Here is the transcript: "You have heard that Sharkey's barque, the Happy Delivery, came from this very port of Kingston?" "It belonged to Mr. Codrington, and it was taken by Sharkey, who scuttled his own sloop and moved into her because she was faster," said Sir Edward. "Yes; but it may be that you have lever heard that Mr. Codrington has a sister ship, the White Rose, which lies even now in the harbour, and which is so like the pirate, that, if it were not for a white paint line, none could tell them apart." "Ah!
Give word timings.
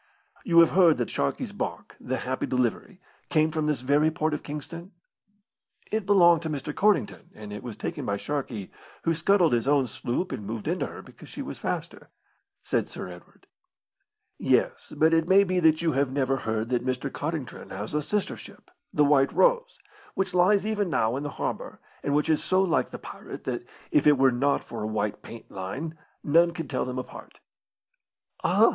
"You 0.43 0.61
have 0.61 0.71
heard 0.71 0.97
that 0.97 1.11
Sharkey's 1.11 1.51
barque, 1.51 1.95
the 1.99 2.17
Happy 2.17 2.47
Delivery, 2.47 2.99
came 3.29 3.51
from 3.51 3.67
this 3.67 3.81
very 3.81 4.09
port 4.09 4.33
of 4.33 4.41
Kingston?" 4.41 4.93
"It 5.91 6.07
belonged 6.07 6.41
to 6.41 6.49
Mr. 6.49 6.73
Codrington, 6.73 7.29
and 7.35 7.53
it 7.53 7.61
was 7.61 7.77
taken 7.77 8.03
by 8.03 8.17
Sharkey, 8.17 8.71
who 9.03 9.13
scuttled 9.13 9.53
his 9.53 9.67
own 9.67 9.85
sloop 9.85 10.31
and 10.31 10.43
moved 10.43 10.67
into 10.67 10.87
her 10.87 11.03
because 11.03 11.29
she 11.29 11.43
was 11.43 11.59
faster," 11.59 12.09
said 12.63 12.89
Sir 12.89 13.09
Edward. 13.09 13.45
"Yes; 14.39 14.91
but 14.97 15.13
it 15.13 15.27
may 15.29 15.43
be 15.43 15.59
that 15.59 15.83
you 15.83 15.91
have 15.91 16.11
lever 16.11 16.37
heard 16.37 16.69
that 16.69 16.83
Mr. 16.83 17.13
Codrington 17.13 17.69
has 17.69 17.93
a 17.93 18.01
sister 18.01 18.35
ship, 18.35 18.71
the 18.91 19.05
White 19.05 19.31
Rose, 19.31 19.77
which 20.15 20.33
lies 20.33 20.65
even 20.65 20.89
now 20.89 21.15
in 21.15 21.21
the 21.21 21.29
harbour, 21.29 21.79
and 22.01 22.15
which 22.15 22.27
is 22.27 22.43
so 22.43 22.59
like 22.63 22.89
the 22.89 22.97
pirate, 22.97 23.43
that, 23.43 23.67
if 23.91 24.07
it 24.07 24.17
were 24.17 24.31
not 24.31 24.63
for 24.63 24.81
a 24.81 24.87
white 24.87 25.21
paint 25.21 25.51
line, 25.51 25.95
none 26.23 26.53
could 26.55 26.71
tell 26.71 26.85
them 26.85 26.97
apart." 26.97 27.39
"Ah! 28.43 28.69